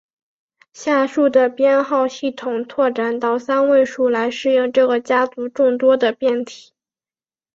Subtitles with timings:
[0.73, 6.71] 下述的编号系统拓展到三位数来适应这个家族众多的变体。